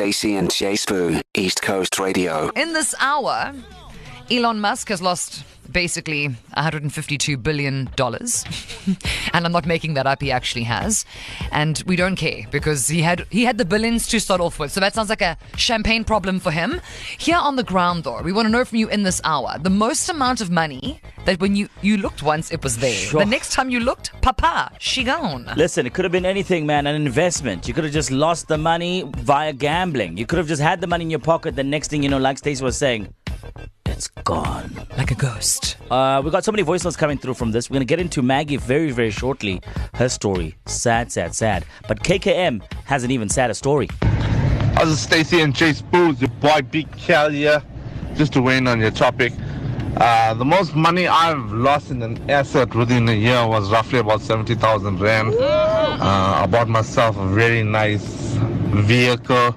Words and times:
Stacey 0.00 0.36
and 0.36 0.50
Jay 0.50 0.72
Spoo, 0.72 1.20
East 1.36 1.60
Coast 1.60 1.98
Radio. 1.98 2.48
In 2.56 2.72
this 2.72 2.94
hour, 3.00 3.52
Elon 4.30 4.60
Musk 4.60 4.88
has 4.88 5.02
lost 5.02 5.44
basically 5.72 6.26
152 6.26 7.36
billion 7.36 7.88
dollars 7.94 8.44
and 9.32 9.46
i'm 9.46 9.52
not 9.52 9.66
making 9.66 9.94
that 9.94 10.04
up 10.04 10.20
he 10.20 10.32
actually 10.32 10.64
has 10.64 11.04
and 11.52 11.84
we 11.86 11.94
don't 11.94 12.16
care 12.16 12.44
because 12.50 12.88
he 12.88 13.02
had 13.02 13.24
he 13.30 13.44
had 13.44 13.56
the 13.56 13.64
billions 13.64 14.08
to 14.08 14.18
start 14.18 14.40
off 14.40 14.58
with 14.58 14.72
so 14.72 14.80
that 14.80 14.92
sounds 14.94 15.08
like 15.08 15.22
a 15.22 15.36
champagne 15.56 16.02
problem 16.02 16.40
for 16.40 16.50
him 16.50 16.80
here 17.18 17.36
on 17.36 17.54
the 17.54 17.62
ground 17.62 18.02
though 18.02 18.20
we 18.22 18.32
want 18.32 18.46
to 18.46 18.50
know 18.50 18.64
from 18.64 18.78
you 18.78 18.88
in 18.88 19.04
this 19.04 19.20
hour 19.22 19.56
the 19.60 19.70
most 19.70 20.08
amount 20.08 20.40
of 20.40 20.50
money 20.50 21.00
that 21.24 21.40
when 21.40 21.54
you 21.54 21.68
you 21.82 21.96
looked 21.98 22.20
once 22.20 22.50
it 22.50 22.64
was 22.64 22.78
there 22.78 22.92
Sure. 22.92 23.20
the 23.20 23.26
next 23.26 23.52
time 23.52 23.70
you 23.70 23.78
looked 23.78 24.10
papa 24.22 24.72
she 24.80 25.04
gone 25.04 25.48
Listen, 25.56 25.86
it 25.86 25.94
could 25.94 26.04
have 26.04 26.12
been 26.12 26.26
anything, 26.26 26.66
man. 26.66 26.86
An 26.86 26.94
investment. 26.96 27.68
You 27.68 27.74
could 27.74 27.84
have 27.84 27.92
just 27.92 28.10
lost 28.10 28.48
the 28.48 28.56
money 28.58 29.04
via 29.18 29.52
gambling. 29.52 30.16
You 30.16 30.26
could 30.26 30.38
have 30.38 30.48
just 30.48 30.62
had 30.62 30.80
the 30.80 30.86
money 30.86 31.04
in 31.04 31.10
your 31.10 31.18
pocket. 31.20 31.54
The 31.56 31.62
next 31.64 31.88
thing 31.88 32.02
you 32.02 32.08
know, 32.08 32.18
like 32.18 32.38
Stacey 32.38 32.64
was 32.64 32.76
saying, 32.76 33.12
it's 34.00 34.08
gone. 34.24 34.70
like 34.96 35.10
a 35.10 35.14
ghost 35.14 35.76
Uh, 35.90 36.22
we 36.24 36.30
got 36.30 36.42
so 36.42 36.50
many 36.50 36.62
voice 36.62 36.84
notes 36.84 36.96
coming 36.96 37.18
through 37.18 37.34
from 37.34 37.50
this. 37.52 37.68
We're 37.68 37.74
gonna 37.74 37.84
get 37.84 38.00
into 38.00 38.22
Maggie 38.22 38.56
very, 38.56 38.92
very 38.92 39.10
shortly. 39.10 39.60
Her 39.94 40.08
story, 40.08 40.56
sad, 40.64 41.12
sad, 41.12 41.34
sad. 41.34 41.66
But 41.86 42.02
KKM 42.02 42.62
has 42.86 43.04
an 43.04 43.10
even 43.10 43.28
sadder 43.28 43.52
story. 43.54 43.88
How's 44.76 44.90
it, 44.92 44.96
Stacey 44.96 45.42
and 45.42 45.54
Chase 45.54 45.82
Booze? 45.82 46.18
Your 46.22 46.30
boy 46.40 46.62
Big 46.62 46.90
Cal 46.96 47.28
here. 47.28 47.62
Just 48.14 48.32
to 48.34 48.40
weigh 48.40 48.56
in 48.56 48.66
on 48.68 48.80
your 48.80 48.90
topic. 48.90 49.34
Uh, 49.96 50.32
the 50.34 50.44
most 50.46 50.74
money 50.74 51.06
I've 51.06 51.52
lost 51.52 51.90
in 51.90 52.00
an 52.02 52.30
asset 52.30 52.74
within 52.74 53.06
a 53.08 53.12
year 53.26 53.46
was 53.46 53.70
roughly 53.70 53.98
about 53.98 54.22
70,000 54.22 54.98
Rand. 54.98 55.34
Uh, 55.34 56.42
I 56.42 56.46
bought 56.46 56.68
myself 56.68 57.18
a 57.18 57.26
very 57.28 57.62
nice 57.64 58.06
vehicle, 58.92 59.54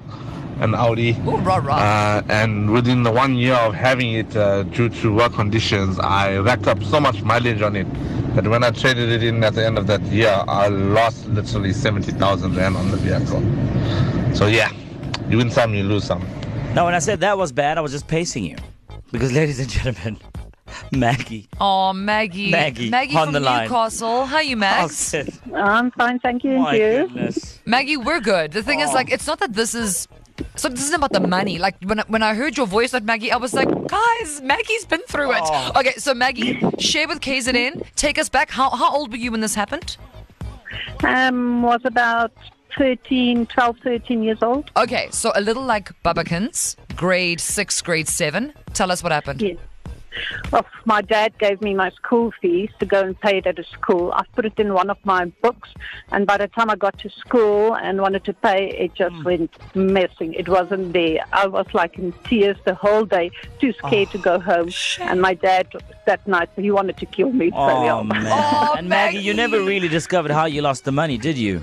an 0.60 0.74
Audi. 0.74 1.10
Ooh, 1.26 1.36
rah, 1.38 1.56
rah. 1.56 1.74
Uh, 1.76 2.22
and 2.28 2.70
within 2.70 3.02
the 3.02 3.10
one 3.10 3.34
year 3.36 3.54
of 3.54 3.74
having 3.74 4.12
it, 4.14 4.36
uh, 4.36 4.62
due 4.64 4.88
to 4.88 5.14
work 5.14 5.32
conditions, 5.34 5.98
I 5.98 6.36
racked 6.38 6.66
up 6.68 6.82
so 6.84 7.00
much 7.00 7.22
mileage 7.22 7.62
on 7.62 7.76
it 7.76 7.86
that 8.34 8.46
when 8.46 8.64
I 8.64 8.70
traded 8.70 9.10
it 9.10 9.22
in 9.22 9.42
at 9.44 9.54
the 9.54 9.64
end 9.64 9.78
of 9.78 9.86
that 9.88 10.02
year, 10.02 10.44
I 10.48 10.68
lost 10.68 11.26
literally 11.28 11.72
70,000 11.72 12.54
Rand 12.56 12.76
on 12.76 12.90
the 12.90 12.96
vehicle. 12.96 13.42
So 14.34 14.46
yeah, 14.46 14.70
you 15.28 15.38
win 15.38 15.50
some, 15.50 15.74
you 15.74 15.84
lose 15.84 16.04
some. 16.04 16.26
Now, 16.74 16.84
when 16.86 16.94
I 16.94 16.98
said 16.98 17.20
that 17.20 17.38
was 17.38 17.52
bad, 17.52 17.78
I 17.78 17.80
was 17.80 17.92
just 17.92 18.08
pacing 18.08 18.44
you. 18.44 18.56
Because, 19.12 19.32
ladies 19.32 19.60
and 19.60 19.68
gentlemen, 19.68 20.18
Maggie. 20.92 21.48
oh 21.60 21.92
maggie 21.92 22.50
Maggie, 22.50 22.90
maggie 22.90 23.16
on 23.16 23.26
from 23.26 23.32
the 23.34 23.38
line. 23.40 23.64
newcastle 23.68 24.24
how 24.26 24.40
you 24.40 24.56
Oh, 24.56 24.58
max. 24.58 25.14
I'm 25.54 25.90
fine, 25.92 26.18
thank 26.18 26.42
you. 26.42 26.52
And 26.54 26.62
My 26.62 26.74
you? 26.74 27.06
goodness. 27.06 27.60
Maggie, 27.64 27.96
we're 27.96 28.18
good. 28.20 28.50
The 28.52 28.62
thing 28.62 28.80
is, 28.80 28.92
like, 28.92 29.12
it's 29.12 29.26
not 29.26 29.38
that 29.40 29.52
this 29.52 29.74
is. 29.74 30.08
So 30.56 30.68
this 30.68 30.82
isn't 30.84 30.94
about 30.94 31.12
the 31.12 31.20
money. 31.20 31.58
Like 31.58 31.76
when 31.84 32.00
I, 32.00 32.04
when 32.08 32.22
I 32.22 32.34
heard 32.34 32.56
your 32.56 32.66
voice, 32.66 32.92
like 32.92 33.04
Maggie, 33.04 33.30
I 33.30 33.36
was 33.36 33.54
like, 33.54 33.68
guys, 33.88 34.40
Maggie's 34.42 34.84
been 34.84 35.02
through 35.08 35.32
it. 35.32 35.42
Oh. 35.44 35.72
Okay, 35.76 35.92
so 35.92 36.14
Maggie, 36.14 36.60
share 36.78 37.06
with 37.06 37.20
KZN. 37.20 37.86
Take 37.96 38.18
us 38.18 38.28
back. 38.28 38.50
How 38.50 38.70
how 38.70 38.94
old 38.94 39.10
were 39.10 39.18
you 39.18 39.30
when 39.30 39.40
this 39.40 39.54
happened? 39.54 39.96
Um, 41.04 41.62
was 41.62 41.80
about 41.84 42.32
13, 42.76 43.46
12, 43.46 43.78
13 43.82 44.22
years 44.22 44.42
old. 44.42 44.70
Okay, 44.76 45.08
so 45.10 45.32
a 45.34 45.40
little 45.40 45.62
like 45.62 45.90
Babakins, 46.02 46.76
grade 46.96 47.40
six, 47.40 47.80
grade 47.82 48.08
seven. 48.08 48.52
Tell 48.72 48.90
us 48.90 49.02
what 49.02 49.12
happened. 49.12 49.40
Yes. 49.42 49.58
Well, 50.50 50.66
my 50.84 51.02
dad 51.02 51.36
gave 51.38 51.60
me 51.60 51.74
my 51.74 51.90
school 51.90 52.32
fees 52.40 52.70
to 52.80 52.86
go 52.86 53.00
and 53.00 53.18
pay 53.20 53.38
it 53.38 53.46
at 53.46 53.58
a 53.58 53.64
school. 53.64 54.12
I 54.12 54.24
put 54.34 54.44
it 54.44 54.58
in 54.58 54.74
one 54.74 54.90
of 54.90 54.98
my 55.04 55.26
books, 55.42 55.70
and 56.12 56.26
by 56.26 56.36
the 56.38 56.48
time 56.48 56.70
I 56.70 56.76
got 56.76 56.98
to 57.00 57.10
school 57.10 57.74
and 57.76 58.00
wanted 58.00 58.24
to 58.24 58.32
pay, 58.32 58.70
it 58.70 58.94
just 58.94 59.14
hmm. 59.14 59.24
went 59.24 59.74
missing. 59.74 60.34
It 60.34 60.48
wasn't 60.48 60.92
there. 60.92 61.24
I 61.32 61.46
was 61.46 61.66
like 61.72 61.98
in 61.98 62.12
tears 62.24 62.56
the 62.64 62.74
whole 62.74 63.04
day, 63.04 63.30
too 63.60 63.72
scared 63.72 64.10
to 64.10 64.18
oh, 64.18 64.22
go 64.22 64.40
home. 64.40 64.70
And 65.00 65.20
my 65.20 65.34
dad 65.34 65.68
that 66.06 66.26
night 66.26 66.50
he 66.56 66.70
wanted 66.70 66.96
to 66.98 67.06
kill 67.06 67.32
me. 67.32 67.50
so 67.50 67.56
Oh, 67.56 67.84
yeah. 67.84 68.02
man. 68.02 68.26
Oh, 68.26 68.74
and 68.76 68.88
Maggie, 68.88 69.18
you 69.18 69.34
never 69.34 69.60
really 69.60 69.88
discovered 69.88 70.30
how 70.30 70.46
you 70.46 70.62
lost 70.62 70.84
the 70.84 70.92
money, 70.92 71.18
did 71.18 71.36
you? 71.36 71.62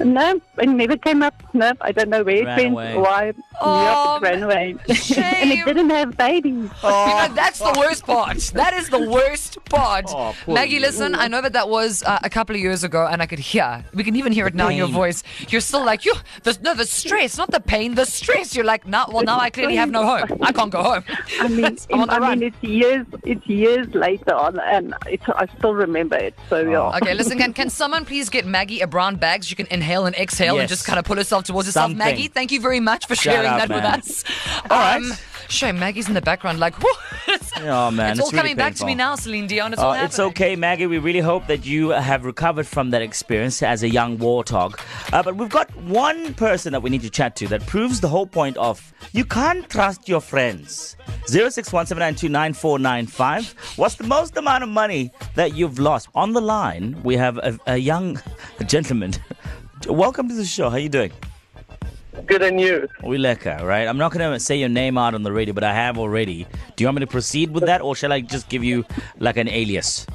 No, 0.00 0.40
it 0.58 0.66
never 0.68 0.96
came 0.96 1.22
up. 1.22 1.34
No, 1.54 1.72
I 1.80 1.92
don't 1.92 2.08
know 2.08 2.22
where 2.22 2.36
it 2.36 2.44
Ran 2.46 2.72
went, 2.72 2.96
away. 2.96 3.02
why. 3.02 3.32
Oh, 3.60 4.18
yep, 4.20 4.22
it 4.22 4.24
ran 4.34 4.42
away. 4.44 4.76
and 4.88 4.96
shame. 4.98 5.52
it 5.52 5.64
didn't 5.66 5.90
have 5.90 6.16
babies. 6.16 6.70
You 6.82 6.88
know, 6.88 7.28
that's 7.34 7.58
the 7.58 7.74
worst 7.76 8.04
part. 8.04 8.38
That 8.54 8.74
is 8.74 8.88
the 8.88 9.10
worst 9.10 9.58
part. 9.64 10.06
Oh, 10.08 10.34
poor 10.44 10.54
Maggie, 10.54 10.74
you. 10.74 10.80
listen, 10.80 11.14
I 11.14 11.26
know 11.28 11.40
that 11.40 11.52
that 11.54 11.68
was 11.68 12.02
uh, 12.04 12.18
a 12.22 12.30
couple 12.30 12.54
of 12.54 12.62
years 12.62 12.84
ago, 12.84 13.06
and 13.10 13.20
I 13.20 13.26
could 13.26 13.38
hear. 13.40 13.84
We 13.94 14.04
can 14.04 14.14
even 14.16 14.32
hear 14.32 14.46
it 14.46 14.54
now 14.54 14.68
in 14.68 14.76
your 14.76 14.86
pain. 14.86 14.94
voice. 14.94 15.22
You're 15.48 15.60
still 15.60 15.84
like, 15.84 16.04
you. 16.04 16.14
The, 16.44 16.56
no, 16.62 16.74
the 16.74 16.86
stress, 16.86 17.36
not 17.36 17.50
the 17.50 17.60
pain, 17.60 17.94
the 17.94 18.06
stress. 18.06 18.54
You're 18.54 18.64
like, 18.64 18.86
nah, 18.86 19.06
well, 19.12 19.24
now 19.24 19.38
I 19.40 19.50
clearly 19.50 19.76
have 19.76 19.90
no 19.90 20.04
home. 20.04 20.38
I 20.42 20.52
can't 20.52 20.70
go 20.70 20.82
home. 20.82 21.04
I 21.40 21.48
mean, 21.48 21.76
I'm 21.92 22.00
on 22.02 22.06
the 22.08 22.14
I 22.14 22.18
run. 22.18 22.38
mean, 22.38 22.52
it's 22.52 22.62
years, 22.62 23.06
it's 23.24 23.46
years 23.46 23.92
later 23.94 24.34
on, 24.34 24.60
and 24.60 24.94
it's, 25.06 25.24
I 25.28 25.46
still 25.58 25.74
remember 25.74 26.16
it. 26.16 26.34
So 26.48 26.60
yeah. 26.60 26.96
Okay, 26.98 27.14
listen, 27.14 27.38
can, 27.38 27.52
can 27.52 27.70
someone 27.70 28.04
please 28.04 28.28
get 28.28 28.46
Maggie 28.46 28.80
a 28.80 28.86
brown 28.86 29.16
bag 29.16 29.42
so 29.42 29.48
she 29.48 29.54
can 29.56 29.66
inhale 29.70 29.87
and 30.06 30.16
exhale 30.16 30.58
and 30.58 30.68
just 30.68 30.86
kind 30.86 30.98
of 30.98 31.04
pull 31.04 31.16
herself 31.16 31.44
towards 31.44 31.68
herself? 31.68 31.84
Something. 31.84 31.98
Maggie, 31.98 32.28
thank 32.28 32.50
you 32.52 32.60
very 32.60 32.80
much 32.80 33.06
for 33.06 33.14
Shout 33.14 33.34
sharing 33.34 33.48
out, 33.48 33.58
that 33.58 33.68
man. 33.68 34.00
with 34.00 34.08
us. 34.08 34.24
All 34.70 34.78
right. 34.78 34.96
Um, 34.96 35.12
shame, 35.48 35.78
Maggie's 35.78 36.08
in 36.08 36.14
the 36.14 36.22
background, 36.22 36.58
like. 36.60 36.74
Oh, 37.60 37.90
man. 37.90 38.12
it's, 38.12 38.20
it's 38.20 38.26
all 38.26 38.32
really 38.32 38.38
coming 38.38 38.56
back 38.56 38.74
to 38.76 38.86
me 38.86 38.94
now, 38.94 39.14
Celine 39.16 39.46
Dion. 39.46 39.72
It's 39.72 39.82
all 39.82 39.92
it's 39.92 40.18
okay, 40.18 40.56
Maggie. 40.56 40.86
We 40.86 40.98
really 40.98 41.20
hope 41.20 41.46
that 41.48 41.66
you 41.66 41.90
have 41.90 42.24
recovered 42.24 42.66
from 42.66 42.88
that 42.90 43.02
experience 43.02 43.62
as 43.62 43.82
a 43.82 43.88
young 43.88 44.16
warthog. 44.18 44.78
Uh, 45.12 45.22
but 45.22 45.36
we've 45.36 45.50
got 45.50 45.74
one 45.76 46.34
person 46.34 46.72
that 46.72 46.82
we 46.82 46.90
need 46.90 47.02
to 47.02 47.10
chat 47.10 47.36
to 47.36 47.46
that 47.48 47.66
proves 47.66 48.00
the 48.00 48.08
whole 48.08 48.26
point 48.26 48.56
of 48.56 48.92
you 49.12 49.24
can't 49.24 49.68
trust 49.68 50.08
your 50.08 50.20
friends. 50.20 50.96
0617929495. 51.26 53.78
What's 53.78 53.96
the 53.96 54.04
most 54.04 54.36
amount 54.36 54.62
of 54.62 54.70
money 54.70 55.12
that 55.34 55.54
you've 55.54 55.78
lost? 55.78 56.08
On 56.14 56.32
the 56.32 56.40
line, 56.40 57.00
we 57.02 57.16
have 57.16 57.36
a, 57.38 57.58
a 57.66 57.76
young 57.76 58.20
gentleman. 58.66 59.12
Welcome 59.88 60.28
to 60.28 60.34
the 60.34 60.44
show. 60.44 60.68
How 60.68 60.76
you 60.76 60.90
doing? 60.90 61.12
Good 62.26 62.42
and 62.42 62.60
you. 62.60 62.88
Wileka, 63.00 63.62
right? 63.62 63.88
I'm 63.88 63.96
not 63.96 64.12
going 64.12 64.30
to 64.30 64.38
say 64.38 64.56
your 64.56 64.68
name 64.68 64.98
out 64.98 65.14
on 65.14 65.22
the 65.22 65.32
radio, 65.32 65.54
but 65.54 65.64
I 65.64 65.72
have 65.72 65.96
already. 65.96 66.46
Do 66.76 66.84
you 66.84 66.88
want 66.88 66.96
me 66.96 67.00
to 67.00 67.06
proceed 67.06 67.52
with 67.52 67.64
that, 67.64 67.80
or 67.80 67.96
shall 67.96 68.12
I 68.12 68.20
just 68.20 68.50
give 68.50 68.62
you 68.62 68.84
like 69.18 69.38
an 69.38 69.48
alias? 69.48 70.06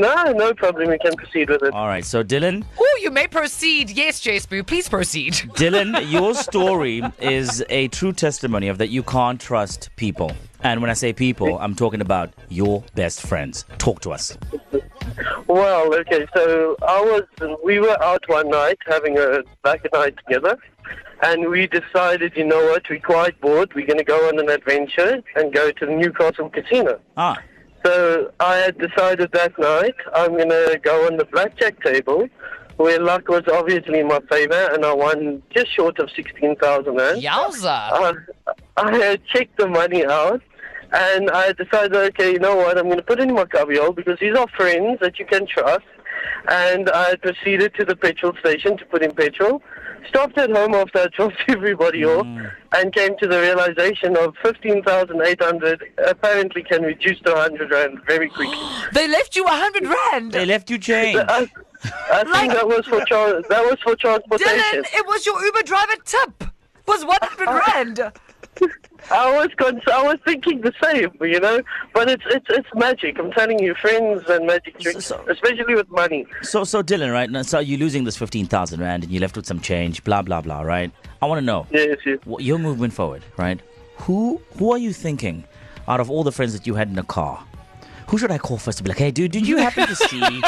No, 0.00 0.32
no 0.32 0.54
problem. 0.54 0.88
We 0.88 0.98
can 0.98 1.14
proceed 1.14 1.48
with 1.50 1.62
it. 1.62 1.72
All 1.74 1.86
right. 1.86 2.04
So, 2.04 2.22
Dylan, 2.24 2.64
Oh, 2.78 2.98
you 3.02 3.10
may 3.10 3.26
proceed. 3.26 3.90
Yes, 3.90 4.20
J 4.20 4.36
Spoo, 4.36 4.66
please 4.66 4.88
proceed. 4.88 5.32
Dylan, 5.56 6.10
your 6.10 6.34
story 6.34 7.02
is 7.20 7.64
a 7.68 7.88
true 7.88 8.12
testimony 8.12 8.68
of 8.68 8.78
that 8.78 8.88
you 8.88 9.02
can't 9.02 9.40
trust 9.40 9.90
people. 9.96 10.32
And 10.62 10.80
when 10.80 10.90
I 10.90 10.94
say 10.94 11.12
people, 11.12 11.58
I'm 11.58 11.74
talking 11.74 12.00
about 12.00 12.30
your 12.48 12.82
best 12.94 13.20
friends. 13.22 13.64
Talk 13.78 14.00
to 14.00 14.10
us. 14.10 14.36
Well, 15.46 15.94
okay. 15.94 16.26
So 16.34 16.76
I 16.82 17.00
was. 17.00 17.56
We 17.64 17.78
were 17.80 18.00
out 18.02 18.22
one 18.28 18.50
night 18.50 18.78
having 18.86 19.18
a 19.18 19.42
back 19.62 19.86
night 19.92 20.16
together, 20.18 20.58
and 21.22 21.48
we 21.48 21.66
decided, 21.68 22.32
you 22.36 22.44
know 22.44 22.64
what? 22.66 22.82
We're 22.90 23.00
quite 23.00 23.40
bored. 23.40 23.72
We're 23.74 23.86
going 23.86 23.98
to 23.98 24.04
go 24.04 24.28
on 24.28 24.38
an 24.38 24.48
adventure 24.50 25.22
and 25.36 25.52
go 25.52 25.70
to 25.70 25.86
the 25.86 25.92
Newcastle 25.92 26.50
Casino. 26.50 27.00
Ah, 27.16 27.38
So 27.84 28.32
I 28.40 28.56
had 28.56 28.78
decided 28.78 29.30
that 29.32 29.58
night 29.58 29.94
I'm 30.14 30.32
going 30.32 30.50
to 30.50 30.80
go 30.82 31.06
on 31.06 31.16
the 31.16 31.24
blackjack 31.24 31.82
table, 31.82 32.28
where 32.76 33.00
luck 33.00 33.28
was 33.28 33.42
obviously 33.52 34.02
my 34.02 34.20
favor, 34.30 34.68
and 34.72 34.84
I 34.84 34.92
won 34.92 35.42
just 35.50 35.74
short 35.74 35.98
of 35.98 36.10
sixteen 36.14 36.56
thousand 36.56 36.96
rand. 36.96 37.22
Yowza. 37.22 37.66
I, 37.66 38.12
I 38.76 38.96
had 38.96 39.24
checked 39.26 39.56
the 39.58 39.68
money 39.68 40.04
out 40.04 40.42
and 40.92 41.30
I 41.30 41.52
decided, 41.52 41.94
okay, 41.94 42.32
you 42.32 42.38
know 42.38 42.56
what, 42.56 42.78
I'm 42.78 42.84
going 42.84 42.96
to 42.96 43.02
put 43.02 43.20
in 43.20 43.34
my 43.34 43.44
cubbyhole 43.44 43.92
because 43.92 44.18
these 44.20 44.34
are 44.36 44.46
friends 44.56 44.98
that 45.00 45.18
you 45.18 45.26
can 45.26 45.46
trust. 45.46 45.84
And 46.48 46.88
I 46.90 47.16
proceeded 47.16 47.74
to 47.74 47.84
the 47.84 47.96
petrol 47.96 48.32
station 48.40 48.76
to 48.78 48.84
put 48.86 49.02
in 49.02 49.12
petrol. 49.12 49.62
Stopped 50.08 50.38
at 50.38 50.50
home 50.50 50.74
after 50.74 51.00
I 51.00 51.06
dropped 51.16 51.36
everybody 51.48 52.04
off 52.04 52.26
mm. 52.26 52.50
and 52.76 52.94
came 52.94 53.16
to 53.18 53.26
the 53.26 53.40
realization 53.40 54.16
of 54.16 54.34
15,800 54.42 55.82
apparently 56.06 56.62
can 56.62 56.82
reduce 56.82 57.18
to 57.20 57.32
100 57.32 57.70
rand 57.70 57.98
very 58.06 58.28
quickly. 58.28 58.56
They 58.92 59.08
left 59.08 59.36
you 59.36 59.44
a 59.44 59.50
hundred 59.50 59.84
rand. 59.86 60.32
they 60.32 60.46
left 60.46 60.70
you 60.70 60.78
change. 60.90 61.18
I, 61.18 61.48
I 62.12 62.24
think 62.24 62.52
that 62.52 62.66
was 62.66 62.86
for 62.86 63.04
tra- 63.04 63.42
that 63.48 63.64
was 63.64 63.78
for 63.82 63.94
transportation. 63.96 64.56
Dylan, 64.56 64.84
it 64.94 65.06
was 65.06 65.26
your 65.26 65.44
Uber 65.44 65.62
driver 65.62 65.94
tip. 66.04 66.44
Was 66.86 67.04
one 67.04 67.18
hundred 67.20 67.62
rand. 67.66 68.12
I 69.10 69.36
was 69.36 69.48
con- 69.56 69.80
I 69.90 70.02
was 70.02 70.16
thinking 70.26 70.60
the 70.60 70.72
same, 70.82 71.10
you 71.20 71.40
know. 71.40 71.60
But 71.94 72.10
it's 72.10 72.24
it's 72.26 72.46
it's 72.50 72.68
magic. 72.74 73.18
I'm 73.18 73.30
telling 73.32 73.58
you, 73.58 73.74
friends 73.74 74.24
and 74.28 74.46
magic 74.46 74.78
tricks, 74.78 75.06
so- 75.06 75.24
especially 75.28 75.74
with 75.74 75.88
money. 75.90 76.26
So, 76.42 76.64
so 76.64 76.82
Dylan, 76.82 77.12
right? 77.12 77.30
Now, 77.30 77.42
so 77.42 77.58
you're 77.60 77.78
losing 77.78 78.04
this 78.04 78.16
15,000 78.16 78.80
Rand 78.80 79.04
and 79.04 79.12
you're 79.12 79.20
left 79.20 79.36
with 79.36 79.46
some 79.46 79.60
change, 79.60 80.04
blah, 80.04 80.22
blah, 80.22 80.40
blah, 80.40 80.60
right? 80.62 80.90
I 81.22 81.26
want 81.26 81.38
to 81.40 81.44
know. 81.44 81.66
Yes, 81.70 81.98
yes. 82.04 82.18
what 82.24 82.42
your 82.42 82.58
movement 82.58 82.92
forward, 82.92 83.22
right? 83.36 83.60
Who 84.02 84.40
who 84.58 84.72
are 84.72 84.78
you 84.78 84.92
thinking 84.92 85.44
out 85.86 86.00
of 86.00 86.10
all 86.10 86.22
the 86.22 86.32
friends 86.32 86.52
that 86.52 86.66
you 86.66 86.74
had 86.74 86.88
in 86.88 86.94
the 86.94 87.02
car? 87.02 87.42
Who 88.08 88.18
should 88.18 88.30
I 88.30 88.38
call 88.38 88.56
first 88.58 88.78
to 88.78 88.84
be 88.84 88.88
like, 88.88 88.98
hey, 88.98 89.10
dude, 89.10 89.32
did 89.32 89.46
you 89.46 89.58
happen 89.58 89.86
to 89.86 89.94
see 89.94 90.20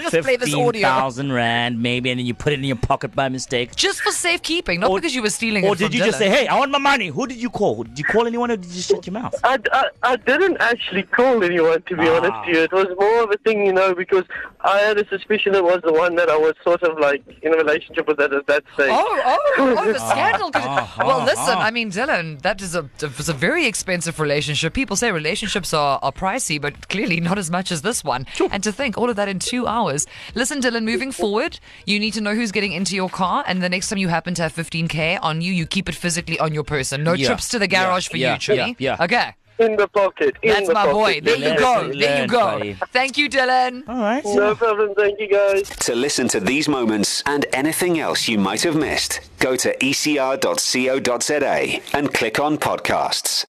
Just 0.00 0.24
play 0.24 0.36
this 0.36 0.54
audio. 0.54 0.70
15,000 0.88 1.32
rand, 1.32 1.82
maybe, 1.82 2.10
and 2.10 2.18
then 2.20 2.26
you 2.26 2.32
put 2.32 2.52
it 2.52 2.60
in 2.60 2.64
your 2.64 2.76
pocket 2.76 3.14
by 3.14 3.28
mistake. 3.28 3.74
Just 3.74 4.00
for 4.00 4.12
safekeeping, 4.12 4.78
not 4.80 4.90
Or- 4.90 4.98
because 4.98 5.14
you 5.14 5.22
were 5.22 5.30
stealing 5.30 5.64
Or 5.64 5.72
it 5.74 5.78
from 5.78 5.88
did 5.90 5.98
you 5.98 6.04
just 6.04 6.18
say, 6.18 6.28
hey, 6.30 6.46
I 6.46 6.56
want 6.58 6.70
my 6.70 6.78
money? 6.78 7.08
Who 7.08 7.26
did 7.26 7.38
you 7.38 7.50
call? 7.50 7.82
Did 7.82 7.98
you 7.98 8.04
call 8.04 8.26
anyone 8.28 8.50
or 8.52 8.56
did 8.56 8.70
you 8.70 8.80
shut 8.82 9.04
your 9.06 9.14
mouth? 9.14 9.34
I, 9.42 9.58
I, 9.72 9.84
I 10.04 10.16
didn't 10.16 10.58
actually 10.60 11.02
call 11.02 11.42
anyone, 11.42 11.82
to 11.82 11.96
be 11.96 12.08
Ah. 12.08 12.16
honest 12.16 12.44
to 12.46 12.50
you. 12.52 12.62
It 12.62 12.72
was 12.72 12.86
more 12.98 13.24
of 13.24 13.30
a 13.32 13.36
thing, 13.38 13.66
you 13.66 13.72
know, 13.72 13.94
because 13.94 14.24
I 14.60 14.78
had 14.78 14.98
a 14.98 15.06
suspicion 15.08 15.54
it 15.56 15.64
was 15.64 15.80
the 15.84 15.92
one 15.92 16.14
that 16.14 16.28
I 16.30 16.36
was 16.36 16.54
sort 16.62 16.82
of 16.84 16.98
like 17.00 17.22
in 17.42 17.52
a 17.52 17.56
relationship 17.56 18.06
with 18.06 18.20
at 18.20 18.30
that 18.30 18.62
stage. 18.74 18.90
Oh, 18.92 19.22
oh, 19.58 19.76
oh, 19.78 19.92
the 19.92 19.98
scandal. 20.10 20.50
could- 20.52 20.62
uh-huh, 20.62 21.02
well, 21.04 21.24
listen, 21.24 21.38
uh-huh. 21.54 21.58
I 21.58 21.70
mean, 21.72 21.90
Dylan, 21.90 22.40
that 22.42 22.62
is 22.62 22.76
a, 22.76 22.88
it 23.02 23.16
was 23.18 23.28
a 23.28 23.32
very 23.34 23.66
expensive 23.66 24.20
relationship. 24.20 24.72
People 24.72 24.94
say 24.94 25.10
relationships 25.10 25.74
are, 25.74 25.98
are 26.02 26.12
pricey, 26.12 26.60
but 26.60 26.88
clearly 26.88 27.07
not 27.16 27.38
as 27.38 27.50
much 27.50 27.72
as 27.72 27.82
this 27.82 28.04
one. 28.04 28.26
And 28.50 28.62
to 28.62 28.72
think 28.72 28.98
all 28.98 29.10
of 29.10 29.16
that 29.16 29.28
in 29.28 29.38
two 29.38 29.66
hours. 29.66 30.06
Listen, 30.34 30.60
Dylan, 30.60 30.84
moving 30.84 31.12
forward, 31.12 31.58
you 31.86 31.98
need 31.98 32.12
to 32.14 32.20
know 32.20 32.34
who's 32.34 32.52
getting 32.52 32.72
into 32.72 32.94
your 32.94 33.08
car. 33.08 33.44
And 33.46 33.62
the 33.62 33.68
next 33.68 33.88
time 33.88 33.98
you 33.98 34.08
happen 34.08 34.34
to 34.34 34.42
have 34.42 34.54
15K 34.54 35.18
on 35.22 35.40
you, 35.40 35.52
you 35.52 35.66
keep 35.66 35.88
it 35.88 35.94
physically 35.94 36.38
on 36.38 36.52
your 36.54 36.64
person. 36.64 37.02
No 37.02 37.12
Yeah, 37.14 37.28
trips 37.28 37.48
to 37.50 37.58
the 37.58 37.68
yeah, 37.70 37.84
garage 37.86 38.08
for 38.08 38.16
yeah, 38.16 38.34
you, 38.34 38.38
Chili. 38.38 38.76
yeah, 38.78 38.96
yeah. 38.98 39.04
Okay. 39.04 39.34
In 39.58 39.74
the 39.74 39.88
pocket. 39.88 40.36
In 40.44 40.50
That's 40.52 40.68
the 40.68 40.74
my 40.74 40.84
pocket. 40.84 40.92
boy. 40.94 41.20
There 41.20 41.34
you 41.36 41.44
Lesson 41.46 41.58
go. 41.58 41.92
There 41.98 42.22
you 42.22 42.28
go. 42.28 42.38
buddy. 42.58 42.76
Thank 42.92 43.18
you, 43.18 43.28
Dylan. 43.28 43.88
All 43.88 43.96
right. 43.98 44.24
No 44.24 44.54
problem. 44.54 44.94
Thank 44.94 45.18
you, 45.18 45.28
guys. 45.28 45.68
To 45.68 45.96
listen 45.96 46.28
to 46.28 46.38
these 46.38 46.68
moments 46.68 47.24
and 47.26 47.44
anything 47.52 47.98
else 47.98 48.28
you 48.28 48.38
might 48.38 48.62
have 48.62 48.76
missed, 48.76 49.20
go 49.40 49.56
to 49.56 49.76
ecr.co.za 49.78 51.80
and 51.92 52.14
click 52.14 52.38
on 52.38 52.56
podcasts. 52.58 53.44